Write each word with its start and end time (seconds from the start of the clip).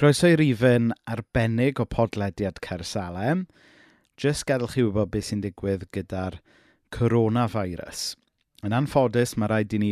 Croeso 0.00 0.30
i 0.32 0.36
rifyn 0.38 0.94
arbennig 1.12 1.76
o 1.82 1.84
podlediad 1.84 2.56
Cersalem. 2.64 3.42
Jyst 4.16 4.46
gadwch 4.48 4.78
chi 4.78 4.84
wybod 4.86 5.10
beth 5.12 5.26
sy'n 5.26 5.42
digwydd 5.44 5.84
gyda'r 5.92 6.38
coronavirus. 6.96 8.14
Yn 8.64 8.78
anffodus, 8.78 9.36
mae 9.36 9.52
rhaid 9.52 9.76
i 9.76 9.82
ni 9.82 9.90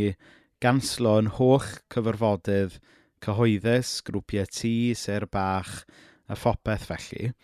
ganslo 0.65 1.19
yn 1.21 1.29
holl 1.37 1.69
cyfarfodydd 1.93 2.79
cyhoeddus, 3.21 3.93
grwpiau 4.09 4.49
tŷ, 4.49 4.73
ser 4.97 5.29
bach 5.29 5.85
a 6.25 6.41
phopeth 6.41 6.89
felly. 6.89 7.35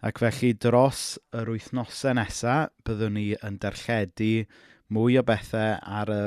Ac 0.00 0.24
felly 0.24 0.56
dros 0.56 1.04
yr 1.36 1.52
wythnosau 1.52 2.16
nesaf 2.16 2.72
byddwn 2.88 3.18
ni 3.20 3.28
yn 3.44 3.60
darlledu 3.60 4.46
mwy 4.88 5.20
o 5.20 5.28
bethau 5.34 5.76
ar 6.00 6.16
y 6.16 6.22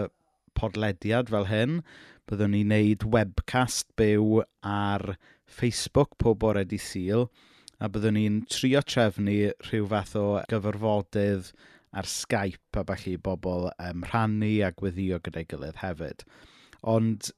podlediad 0.54 1.34
fel 1.34 1.50
hyn. 1.50 1.80
Byddwn 2.30 2.60
ni'n 2.60 2.76
neud 2.78 3.10
webcast 3.18 3.90
byw 3.98 4.44
ar 4.62 5.16
Facebook 5.54 6.18
pob 6.22 6.40
bore 6.44 6.64
di 6.66 6.80
syl 6.82 7.28
a 7.84 7.90
byddwn 7.92 8.18
ni'n 8.18 8.42
trio 8.52 8.82
trefnu 8.86 9.38
rhyw 9.68 9.88
fath 9.92 10.16
o 10.20 10.26
gyfarfodydd 10.52 11.54
ar 11.94 12.10
Skype 12.10 12.82
a 12.82 12.84
falle 12.90 13.16
bobl 13.28 13.70
um, 13.72 14.04
rhannu 14.10 14.52
a 14.66 14.72
gweddio 14.74 15.20
gyda'i 15.26 15.48
gilydd 15.50 15.82
hefyd. 15.84 16.24
Ond 16.96 17.30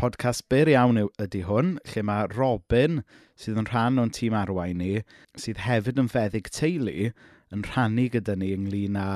podcast 0.00 0.46
byr 0.52 0.70
iawn 0.72 1.00
ydy 1.08 1.42
hwn, 1.48 1.74
lle 1.90 2.04
mae 2.06 2.28
Robin, 2.32 3.02
sydd 3.38 3.58
yn 3.60 3.68
rhan 3.72 4.00
o'n 4.00 4.12
tîm 4.14 4.36
arwain 4.38 4.78
ni, 4.80 5.02
sydd 5.36 5.64
hefyd 5.66 6.00
yn 6.02 6.10
feddyg 6.12 6.50
teulu, 6.54 7.10
yn 7.54 7.64
rhannu 7.66 8.06
gyda 8.14 8.36
ni 8.38 8.52
ynglyn 8.56 8.98
â 9.00 9.08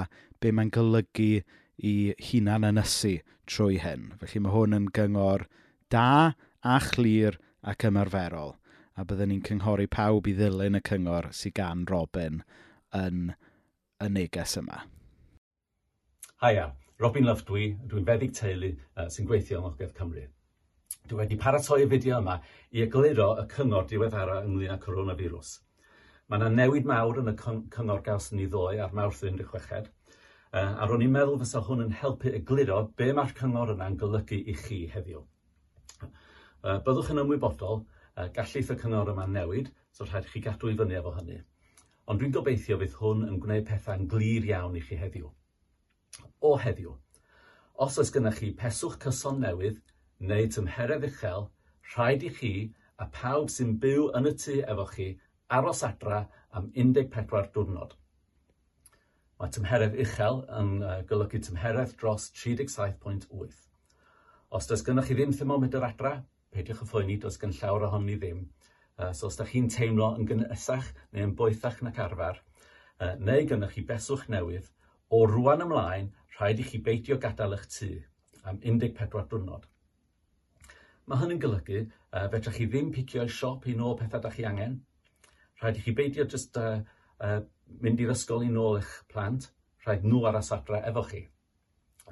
be 0.43 0.53
mae'n 0.53 0.73
golygu 0.75 1.45
i 1.79 1.95
hunan 2.31 2.67
ynysu 2.73 3.17
trwy 3.51 3.79
hyn. 3.83 4.11
Felly 4.21 4.43
mae 4.43 4.55
hwn 4.57 4.79
yn 4.81 4.91
gyngor 4.97 5.47
da 5.95 6.35
a 6.63 6.79
chlir 6.91 7.39
ac 7.63 7.87
ymarferol, 7.87 8.57
a 8.99 9.05
byddwn 9.07 9.31
ni'n 9.33 9.45
cynghori 9.47 9.87
pawb 9.87 10.27
i 10.27 10.35
ddilyn 10.37 10.79
y 10.79 10.83
cyngor 10.89 11.31
sydd 11.39 11.55
gan 11.59 11.85
Robin 11.91 12.43
yn 12.99 13.33
y 14.03 14.09
neges 14.11 14.57
yma. 14.59 14.83
Haia, 16.43 16.73
Robin 17.03 17.27
Love 17.29 17.47
dwi, 17.47 17.69
dwi'n 17.87 18.07
feddyg 18.09 18.35
teulu 18.35 18.73
uh, 18.75 19.07
sy'n 19.11 19.29
gweithio 19.29 19.61
yng 19.61 19.69
Ngogledd 19.69 19.95
Cymru. 19.99 20.25
Dwi 21.09 21.19
wedi 21.21 21.39
paratoi 21.39 21.85
y 21.85 21.89
fideo 21.91 22.19
yma 22.19 22.37
i 22.75 22.83
egluro 22.85 23.29
y 23.41 23.47
cyngor 23.55 23.87
diweddara 23.91 24.41
ynglyn 24.47 24.75
â 24.75 24.79
coronavirus. 24.83 25.57
Mae 26.29 26.43
yna 26.43 26.51
newid 26.57 26.87
mawr 26.89 27.23
yn 27.23 27.33
y 27.33 27.37
cyngor 27.39 28.03
gaws 28.07 28.31
ni 28.35 28.47
ddoe 28.51 28.79
ar 28.83 28.95
Mawrth 28.99 29.23
16. 29.23 29.91
Uh, 30.53 30.59
a 30.61 30.87
ro'n 30.91 31.03
i'n 31.07 31.15
meddwl 31.15 31.39
fysa 31.41 31.63
hwn 31.67 31.87
yn 31.87 31.95
helpu 32.03 32.35
egluro 32.37 32.83
be 32.99 33.13
mae'r 33.17 33.35
cyngor 33.39 33.73
yna'n 33.77 33.99
golygu 34.03 34.43
i 34.43 34.57
chi 34.67 34.83
heddiw. 34.93 35.23
Byddwch 36.63 37.09
yn 37.11 37.19
ymwybodol 37.25 37.81
gallith 38.35 38.69
y 38.71 38.77
cyngor 38.79 39.09
yma 39.11 39.25
newid, 39.27 39.73
so 39.91 40.07
rhaid 40.07 40.29
chi 40.31 40.43
gadw 40.45 40.71
i 40.71 40.77
fyny 40.79 40.95
efo 40.99 41.11
hynny. 41.17 41.41
Ond 42.07 42.23
dwi'n 42.23 42.35
gobeithio 42.37 42.77
fydd 42.79 42.95
hwn 43.01 43.25
yn 43.27 43.41
gwneud 43.43 43.65
pethau'n 43.67 44.07
glir 44.13 44.47
iawn 44.47 44.77
i 44.79 44.83
chi 44.85 44.99
heddiw. 45.01 45.31
O 46.47 46.53
heddiw, 46.63 46.93
os 47.87 47.99
oes 47.99 48.15
gennych 48.15 48.39
chi 48.39 48.53
peswch 48.63 48.95
cyson 49.03 49.43
newydd 49.43 49.81
neu 50.31 50.47
tymheredd 50.55 51.09
uchel, 51.09 51.49
rhaid 51.97 52.23
i 52.29 52.31
chi 52.39 52.55
a 53.03 53.09
pawb 53.17 53.51
sy'n 53.51 53.75
byw 53.83 54.13
yn 54.19 54.31
y 54.31 54.35
tŷ 54.45 54.59
efo 54.63 54.87
chi 54.93 55.09
aros 55.59 55.83
adra 55.89 56.25
am 56.55 56.71
14 56.79 57.51
diwrnod. 57.57 57.97
Mae 59.41 59.51
tymheredd 59.57 59.99
uchel 60.05 60.45
yn 60.61 60.77
golygu 61.11 61.43
tymheredd 61.43 61.97
dros 61.99 62.29
37.8. 62.39 63.57
Os 64.55 64.71
does 64.71 64.87
gennych 64.87 65.11
chi 65.11 65.19
ddim 65.19 65.35
thermometer 65.35 65.83
adra, 65.89 66.21
peidiwch 66.53 66.85
y 66.85 66.89
phoeni, 66.93 67.19
does 67.21 67.41
gen 67.41 67.55
llawer 67.57 67.89
ohoni 67.89 68.19
ddim. 68.21 68.47
Uh, 68.99 69.13
so 69.17 69.29
os 69.31 69.39
da 69.41 69.49
chi'n 69.49 69.71
teimlo 69.73 70.13
yn 70.19 70.29
gynnesach 70.29 70.93
neu 71.13 71.27
yn 71.27 71.37
boethach 71.37 71.81
nac 71.83 71.99
arfer, 72.05 72.41
uh, 73.01 73.15
neu 73.19 73.47
gynnwch 73.49 73.77
chi 73.77 73.85
beswch 73.89 74.29
newydd, 74.33 74.69
o 75.13 75.25
rwan 75.27 75.65
ymlaen, 75.65 76.13
rhaid 76.37 76.61
i 76.61 76.67
chi 76.69 76.81
beidio 76.85 77.19
gadael 77.21 77.57
eich 77.57 77.69
tŷ 77.73 77.93
am 78.45 78.59
14 78.63 79.29
diwrnod. 79.31 79.67
Mae 81.07 81.19
hynny'n 81.19 81.41
golygu, 81.43 81.83
uh, 82.13 82.27
fedrwch 82.33 82.59
chi 82.59 82.67
ddim 82.71 82.91
picio 82.95 83.23
picio'r 83.23 83.35
siop 83.37 83.67
i 83.67 83.75
nôl 83.79 83.97
pethau 83.99 84.23
da 84.23 84.31
chi 84.31 84.47
angen. 84.49 84.79
Rhaid 85.63 85.79
i 85.79 85.85
chi 85.85 85.95
beidio 85.99 86.27
just 86.35 86.57
uh, 86.61 86.81
uh, 87.21 87.41
mynd 87.83 88.03
i'r 88.03 88.13
ysgol 88.15 88.45
i 88.47 88.51
nôl 88.53 88.79
eich 88.81 88.93
plant. 89.13 89.49
Rhaid 89.87 90.07
nhw 90.07 90.23
aros 90.31 90.53
adre 90.55 90.83
efo 90.91 91.03
chi. 91.11 91.25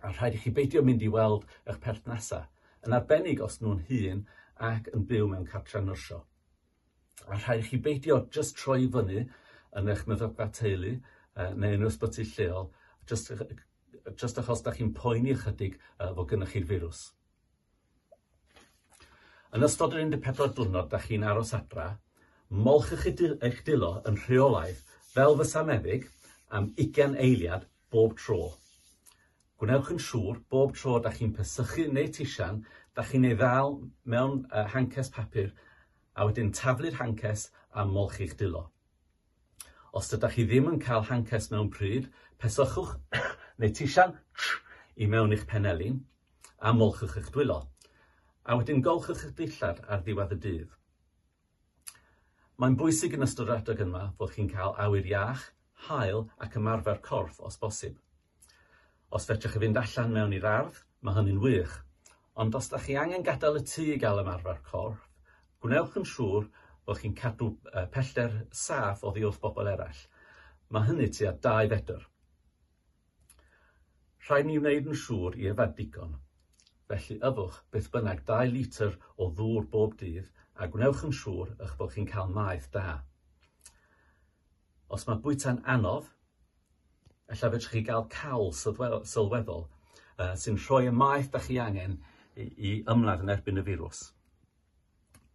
A 0.02 0.10
rhaid 0.10 0.38
i 0.38 0.42
chi 0.42 0.54
beidio 0.54 0.82
mynd 0.86 1.02
i 1.06 1.10
weld 1.12 1.46
eich 1.66 1.80
perthnasau 1.84 2.46
yn 2.86 2.96
arbennig 2.96 3.42
os 3.44 3.60
nhw'n 3.60 3.84
hun 3.88 4.24
ac 4.70 4.90
yn 4.96 5.06
byw 5.10 5.28
mewn 5.30 5.46
cartre 5.48 5.82
nyrsio. 5.84 6.20
A 7.28 7.36
rhaid 7.36 7.66
chi 7.68 7.78
beidio 7.86 8.18
jyst 8.34 8.56
troi 8.60 8.88
fyny 8.96 9.24
yn 9.80 9.90
eich 9.92 10.04
meddygfa 10.08 10.48
teulu 10.58 10.94
uh, 10.96 11.50
neu 11.54 11.76
yn 11.78 11.86
ysbyty 11.88 12.26
lleol, 12.32 12.70
jyst, 13.10 13.32
jyst 14.22 14.40
achos 14.42 14.64
da 14.66 14.74
chi'n 14.76 14.94
poeni 14.96 15.34
ychydig 15.36 15.76
uh, 15.80 16.12
fod 16.16 16.30
gennych 16.32 16.54
chi'r 16.54 16.68
firws. 16.70 17.02
Yn 19.56 19.66
ystod 19.66 19.96
yr 19.98 20.14
14 20.14 20.54
diwrnod 20.56 20.88
da 20.92 21.00
chi'n 21.02 21.26
aros 21.26 21.52
adra, 21.58 21.90
molchwch 22.50 23.06
eich 23.46 23.60
dilo 23.66 23.96
yn 24.08 24.18
rheolaidd 24.24 24.80
fel 25.14 25.36
fysa 25.40 25.62
meddyg 25.66 26.08
am 26.58 26.70
20 26.78 27.16
eiliad 27.24 27.66
bob 27.90 28.16
tro. 28.18 28.40
Gwnewch 29.60 29.90
yn 29.92 29.98
siŵr 30.00 30.38
bob 30.52 30.70
tro 30.72 30.94
da 31.04 31.10
chi'n 31.12 31.34
pysychu 31.36 31.82
neu 31.92 32.08
tisian, 32.16 32.62
da 32.96 33.02
chi'n 33.04 33.26
ei 33.28 33.34
ddal 33.36 33.74
mewn 34.12 34.38
uh, 34.48 34.62
hancas 34.72 35.12
papur 35.12 35.50
a 36.16 36.24
wedyn 36.24 36.48
taflu'r 36.56 36.96
hancas 36.96 37.42
a 37.76 37.84
molchi'ch 37.84 38.32
dilo. 38.40 38.62
Os 39.92 40.08
dydych 40.08 40.38
chi 40.38 40.46
ddim 40.48 40.72
yn 40.72 40.80
cael 40.86 41.04
hancas 41.10 41.50
mewn 41.52 41.68
pryd, 41.76 42.08
pesychwch 42.40 42.96
neu 43.60 43.76
tisian 43.76 44.16
i 44.96 45.12
mewn 45.12 45.36
i'ch 45.36 45.44
penelin 45.52 46.00
a 46.60 46.72
molchwch 46.80 47.20
eich 47.20 47.28
dwylo. 47.34 47.60
A 48.48 48.56
wedyn 48.56 48.80
golchwch 48.86 49.26
eich 49.28 49.38
dillad 49.44 49.84
ar 49.86 50.00
ddiwedd 50.06 50.36
y 50.36 50.44
dydd. 50.46 50.76
Mae'n 52.56 52.80
bwysig 52.80 53.12
yn 53.16 53.28
ystod 53.28 53.52
yr 53.52 53.60
adeg 53.60 53.84
yma 53.84 54.06
fod 54.16 54.32
chi'n 54.38 54.48
cael 54.56 54.72
awyr 54.86 55.12
iach, 55.12 55.50
hael 55.90 56.30
ac 56.40 56.56
ymarfer 56.56 57.04
corff 57.04 57.44
os 57.44 57.60
bosib. 57.60 58.00
Os 59.10 59.24
fedrwch 59.26 59.56
chi 59.56 59.60
fynd 59.64 59.78
allan 59.80 60.12
mewn 60.14 60.34
i'r 60.36 60.44
ardd, 60.46 60.76
mae 61.02 61.16
hynny'n 61.16 61.40
wych. 61.42 61.72
Ond 62.42 62.54
os 62.54 62.68
ydych 62.70 62.84
chi 62.86 62.98
angen 63.00 63.24
gadael 63.26 63.58
y 63.58 63.62
tŷ 63.66 63.86
i 63.94 63.96
gael 64.02 64.20
ymarfer 64.22 64.60
corff, 64.68 65.00
gwnewch 65.64 65.96
yn 65.98 66.06
siŵr 66.06 66.46
bod 66.86 67.00
chi'n 67.00 67.16
cadw 67.18 67.48
uh, 67.50 67.86
pellter 67.96 68.36
saff 68.60 69.02
o 69.02 69.10
ddiwrth 69.16 69.40
bobl 69.42 69.70
eraill. 69.72 70.04
Mae 70.70 70.86
hynny 70.86 71.08
tua 71.16 71.32
2 71.48 71.72
fedr. 71.72 72.06
Rhaid 74.28 74.46
ni 74.46 74.60
wneud 74.62 74.92
yn 74.92 75.00
siŵr 75.02 75.40
i 75.42 75.50
yfad 75.50 75.74
digon. 75.80 76.14
Felly 76.90 77.18
yfwch 77.32 77.58
beth 77.74 77.90
bynnag 77.96 78.22
2 78.30 78.54
litr 78.54 78.94
o 79.18 79.30
ddŵr 79.40 79.66
bob 79.74 79.98
dydd 79.98 80.30
a 80.54 80.70
gwnewch 80.70 81.02
yn 81.10 81.18
siŵr 81.24 81.56
eich 81.58 81.74
bod 81.82 81.96
chi'n 81.96 82.06
cael 82.14 82.30
maeth 82.38 82.70
da. 82.78 83.00
Os 84.86 85.10
mae 85.10 85.18
bwyta'n 85.24 85.64
anodd, 85.74 86.06
Ella 87.30 87.50
fedrwch 87.50 87.70
chi 87.70 87.82
gael 87.86 88.08
cawl 88.10 88.50
sylweddol 88.58 89.66
uh, 90.20 90.32
sy'n 90.34 90.58
rhoi 90.58 90.88
y 90.90 90.94
maeth 90.94 91.30
da 91.34 91.40
chi 91.44 91.58
angen 91.62 91.98
i, 92.34 92.46
i 92.46 92.72
ymladd 92.90 93.22
yn 93.24 93.32
erbyn 93.36 93.60
y 93.62 93.64
firws. 93.68 94.02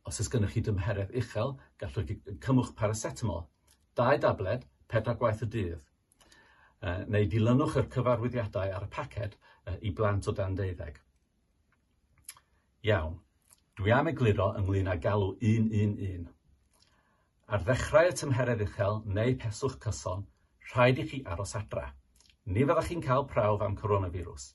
Os 0.05 0.19
ys 0.21 0.29
gennych 0.33 0.53
chi 0.53 0.63
dymheredd 0.65 1.15
uchel, 1.21 1.55
gallwch 1.81 2.11
cymwch 2.43 2.73
paracetamol, 2.77 3.45
dau 3.97 4.19
dabled, 4.21 4.67
pedwar 4.91 5.17
gwaith 5.21 5.45
y 5.45 5.49
dydd. 5.55 5.79
Uh, 6.85 7.01
neu 7.09 7.25
dilynwch 7.31 7.79
yr 7.79 7.87
cyfarwyddiadau 7.95 8.75
ar 8.75 8.85
y 8.85 8.91
paced 8.93 9.39
uh, 9.39 9.77
i 9.81 9.93
blant 9.95 10.27
o 10.29 10.35
dan 10.37 10.59
deuddeg. 10.59 10.99
Iawn, 12.85 13.15
dwi 13.79 13.95
am 13.95 14.11
egluro 14.11 14.51
ynglyn 14.59 14.91
â 14.91 14.99
galw 15.01 15.31
111. 15.39 16.27
Ar 17.55 17.63
ddechrau 17.65 18.11
y 18.11 18.13
tymheredd 18.19 18.61
uchel 18.67 19.01
neu 19.17 19.33
peswch 19.41 19.79
cyson, 19.81 20.27
rhaid 20.71 21.01
i 21.01 21.07
chi 21.09 21.21
aros 21.33 21.55
adra. 21.59 21.87
Ni 22.45 22.65
fyddwch 22.65 22.91
chi'n 22.91 23.03
cael 23.05 23.25
prawf 23.31 23.63
am 23.65 23.75
coronavirus. 23.79 24.51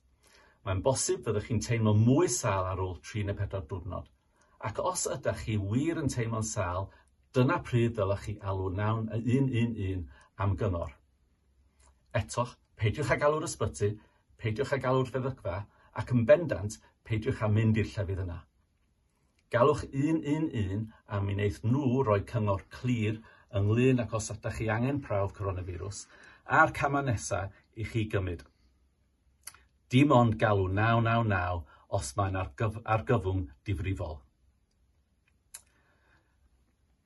Mae'n 0.65 0.83
bosib 0.87 1.23
fyddwch 1.27 1.49
chi'n 1.49 1.63
teimlo 1.67 1.95
mwy 1.99 2.29
sal 2.31 2.69
ar 2.71 2.83
ôl 2.85 2.97
3 3.11 3.27
neu 3.29 3.39
4 3.39 3.63
diwrnod. 3.71 4.09
Ac 4.69 4.81
os 4.91 5.07
ydych 5.15 5.45
chi 5.47 5.57
wir 5.71 6.03
yn 6.03 6.11
teimlo'n 6.13 6.47
sal, 6.47 6.91
dyna 7.35 7.61
pryd 7.65 7.95
ddylech 7.97 8.27
chi 8.27 8.37
alw 8.53 8.69
nawn 8.77 9.09
y 9.17 9.21
111 9.39 10.05
am 10.45 10.57
gyngor. 10.61 10.93
Eto, 12.21 12.47
peidiwch 12.81 13.15
ag 13.15 13.25
alw'r 13.27 13.47
ysbyty, 13.49 13.95
peidiwch 14.43 14.75
ag 14.77 14.87
alw'r 14.91 15.11
feddygfa, 15.15 15.57
ac 16.01 16.15
yn 16.15 16.27
bendant, 16.29 16.79
peidiwch 17.07 17.43
â 17.47 17.51
mynd 17.55 17.79
i'r 17.81 17.91
llefydd 17.95 18.25
yna. 18.27 18.41
Galwch 19.51 19.83
111 19.91 20.85
am 21.11 21.25
mi 21.27 21.35
wneith 21.35 21.63
nhw 21.67 22.03
roi 22.07 22.21
cyngor 22.33 22.61
clir 22.77 23.17
ynglyn 23.59 24.03
ac 24.05 24.15
os 24.19 24.31
ydych 24.35 24.61
chi 24.61 24.69
angen 24.71 25.01
prawf 25.03 25.35
coronavirus, 25.37 26.05
a'r 26.47 26.73
cama 26.77 27.03
nesaf 27.03 27.55
i 27.77 27.87
chi 27.87 28.07
gymryd. 28.13 28.45
Dim 29.91 30.13
ond 30.15 30.37
galw 30.39 30.69
999 30.71 31.65
os 31.99 32.13
mae'n 32.17 32.39
argyf 32.39 32.79
argyfwng 32.85 33.49
difrifol. 33.67 34.21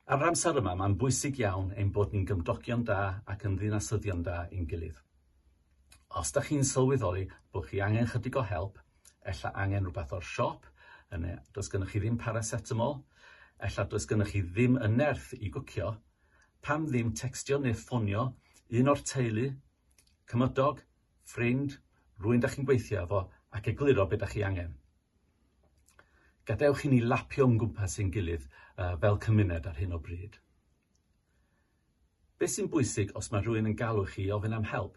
Ar 0.05 0.21
yr 0.21 0.29
amser 0.29 0.59
yma, 0.61 0.75
mae'n 0.77 0.99
bwysig 1.01 1.39
iawn 1.41 1.71
ein 1.81 1.91
bod 1.97 2.13
ni'n 2.13 2.27
gymdogion 2.29 2.85
da 2.85 2.99
ac 3.25 3.47
yn 3.49 3.57
ddinasyddion 3.57 4.21
da 4.27 4.43
i'n 4.53 4.67
gilydd. 4.69 4.99
Os 6.21 6.33
da 6.37 6.43
chi'n 6.45 6.67
sylweddoli 6.69 7.25
bod 7.53 7.71
chi 7.71 7.81
angen 7.81 8.11
chydig 8.11 8.37
o 8.37 8.43
help, 8.45 8.77
ella 9.25 9.53
angen 9.65 9.89
rhywbeth 9.89 10.13
o'r 10.19 10.27
siop, 10.29 10.69
yna 11.17 11.33
e- 11.33 11.39
does 11.57 11.73
gennych 11.73 11.95
chi 11.95 12.03
ddim 12.03 12.19
paracetamol, 12.21 12.99
ella 13.57 13.87
does 13.89 14.07
gennych 14.11 14.35
chi 14.35 14.43
ddim 14.45 14.77
ynerth 14.77 15.33
i 15.41 15.49
gwcio, 15.55 15.95
pam 16.65 16.87
ddim 16.89 17.13
textio 17.21 17.59
neu 17.61 17.77
ffonio 17.77 18.25
un 18.81 18.91
o'r 18.93 19.03
teulu, 19.11 19.49
cymydog, 20.31 20.81
ffrind, 21.29 21.77
rwy'n 22.25 22.41
da 22.45 22.51
chi'n 22.53 22.67
gweithio 22.69 23.03
efo 23.05 23.21
ac 23.59 23.69
egluro 23.73 24.07
beth 24.09 24.23
da 24.23 24.29
chi 24.31 24.45
angen. 24.47 24.73
Gadewch 26.49 26.85
i 26.87 26.91
ni 26.93 27.01
lapio 27.05 27.47
yn 27.49 27.59
gwmpas 27.61 27.99
ein 28.01 28.11
gilydd 28.15 28.47
uh, 28.49 28.95
fel 29.01 29.21
cymuned 29.27 29.69
ar 29.69 29.79
hyn 29.81 29.95
o 29.97 30.01
bryd. 30.07 30.39
Beth 32.41 32.53
sy'n 32.55 32.71
bwysig 32.73 33.13
os 33.21 33.31
mae 33.33 33.45
rhywun 33.45 33.71
yn 33.71 33.77
galw 33.81 34.05
chi 34.15 34.27
ofyn 34.37 34.57
am 34.57 34.67
help? 34.73 34.97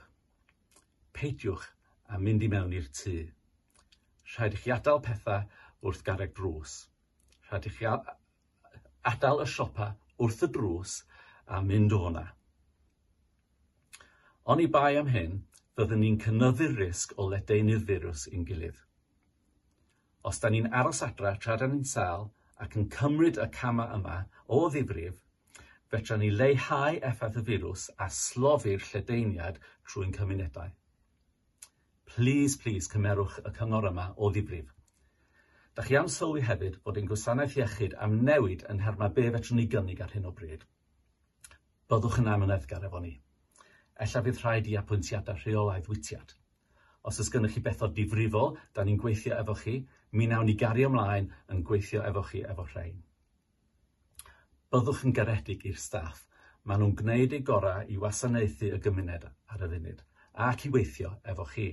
Peidiwch 1.16 1.68
a 2.12 2.20
mynd 2.20 2.44
i 2.48 2.52
mewn 2.52 2.76
i'r 2.80 2.88
tŷ. 3.00 3.18
Rhaid 4.34 4.56
i 4.56 4.64
chi 4.64 4.74
adael 4.76 5.04
pethau 5.04 5.44
wrth 5.84 6.04
garreg 6.08 6.34
drws. 6.40 6.80
Rhaid 7.48 7.70
i 7.70 7.76
chi 7.76 7.88
adael 7.92 9.44
y 9.44 9.48
siopa 9.52 9.94
wrth 10.18 10.44
y 10.48 10.52
drws 10.56 10.98
a 11.48 11.62
mynd 11.62 11.94
o 11.98 12.10
'na. 12.10 12.26
Oni 14.54 14.68
bai 14.76 14.98
am 15.00 15.08
hyn, 15.12 15.40
fyddwn 15.78 16.00
ni'n 16.04 16.20
cynyddu'r 16.24 16.76
risg 16.82 17.14
o 17.22 17.28
ledaenu'r 17.32 17.86
firws 17.90 18.28
i'n 18.32 18.46
gilydd. 18.50 18.78
Os 20.30 20.40
da 20.44 20.50
ni'n 20.54 20.70
aros 20.82 21.02
adra 21.08 21.34
tra 21.44 21.58
da 21.62 21.68
ni'n 21.68 21.84
sal 21.94 22.30
ac 22.66 22.78
yn 22.80 22.88
cymryd 22.96 23.40
y 23.44 23.48
cama 23.58 23.86
yma 23.98 24.16
o 24.48 24.62
ddifrif, 24.74 25.20
fedra 25.92 26.18
ni 26.18 26.32
leihau 26.32 26.98
effaith 27.10 27.38
y 27.42 27.44
firws 27.50 27.84
a 28.06 28.08
slofi'r 28.20 28.88
lledeiniad 28.88 29.60
trwy'n 29.92 30.16
cymunedau. 30.18 30.72
Please, 32.14 32.58
please, 32.64 32.90
cymerwch 32.92 33.38
y 33.44 33.54
cyngor 33.60 33.88
yma 33.92 34.08
o 34.18 34.32
ddifrif. 34.32 34.74
Da 35.76 35.84
chi 35.86 36.00
am 36.00 36.08
sylwi 36.10 36.42
hefyd 36.42 36.80
bod 36.84 36.98
ein 36.98 37.08
gwasanaeth 37.12 37.60
iechyd 37.60 37.94
am 38.08 38.18
newid 38.32 38.66
yn 38.72 38.82
herma 38.88 39.12
be 39.14 39.28
fedrwn 39.36 39.62
ni 39.62 39.68
gynnig 39.76 40.02
ar 40.02 40.16
hyn 40.16 40.26
o 40.26 40.34
bryd. 40.40 40.64
Byddwch 41.88 42.18
yn 42.20 42.28
amyneddgar 42.28 42.84
efo 42.84 43.00
ni. 43.00 43.14
Ella 44.04 44.22
fydd 44.24 44.40
rhaid 44.42 44.66
i 44.68 44.74
apwyntiadau 44.76 45.38
rheolaidd 45.40 45.86
wytiad. 45.88 46.34
Os 47.08 47.20
ys 47.24 47.30
gennych 47.32 47.54
chi 47.56 47.62
bethod 47.64 47.94
difrifol, 47.96 48.58
da 48.76 48.84
ni'n 48.84 49.00
gweithio 49.00 49.38
efo 49.40 49.56
chi, 49.56 49.78
mi 50.12 50.28
nawn 50.28 50.50
ni 50.50 50.58
gario 50.60 50.90
ymlaen 50.92 51.30
yn 51.54 51.62
gweithio 51.70 52.04
efo 52.10 52.26
chi 52.28 52.42
efo 52.44 52.66
rhain. 52.74 52.98
Byddwch 54.68 55.06
yn 55.08 55.16
garedig 55.16 55.64
i'r 55.70 55.80
staff. 55.80 56.26
Maen 56.68 56.84
nhw'n 56.84 56.98
gwneud 57.00 57.38
eu 57.38 57.46
gorau 57.48 57.88
i 57.88 57.96
wasanaethu 58.04 58.74
y 58.76 58.82
gymuned 58.84 59.24
ar 59.32 59.64
y 59.64 59.72
funud 59.72 60.04
ac 60.50 60.68
i 60.68 60.74
weithio 60.76 61.14
efo 61.24 61.48
chi. 61.54 61.70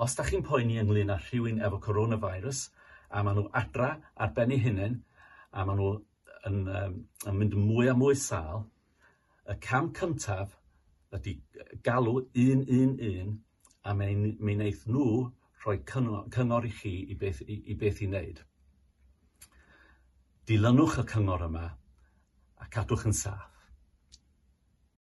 Os 0.00 0.16
da 0.16 0.24
chi'n 0.24 0.46
poeni 0.48 0.80
ynglyn 0.80 1.12
â 1.12 1.20
rhywun 1.20 1.60
efo 1.68 1.84
coronavirus 1.84 2.64
a 3.12 3.20
maen 3.22 3.42
nhw 3.42 3.52
adra 3.60 3.92
ar 4.16 4.32
ben 4.40 4.56
eu 4.56 4.64
hunain 4.64 4.96
a 5.52 5.68
maen 5.68 5.82
nhw 5.82 5.92
yn, 6.48 6.60
um, 6.68 6.98
yn 7.28 7.38
mynd 7.40 7.56
mwy 7.58 7.90
a 7.92 7.94
mwy 7.98 8.16
sal. 8.18 8.66
Y 9.50 9.56
cam 9.64 9.90
cyntaf 9.96 10.54
ydy 11.14 11.38
galw 11.86 12.18
un, 12.18 12.64
un, 12.64 12.94
un, 13.08 13.32
a 13.84 13.94
mi 13.94 14.10
wneith 14.40 14.84
nhw 14.88 15.08
rhoi 15.64 15.78
cyngor, 15.88 16.26
cyngor 16.34 16.66
i 16.68 16.72
chi 16.74 16.94
i 17.12 17.16
beth 17.20 17.42
i, 17.46 17.60
i, 17.72 17.76
beth 17.80 18.02
i 18.04 18.10
wneud. 18.10 18.42
Dilynwch 20.48 21.00
y 21.00 21.06
cyngor 21.14 21.46
yma 21.48 21.66
a 22.60 22.70
cadwch 22.72 23.06
yn 23.08 23.16
saff. 23.16 23.53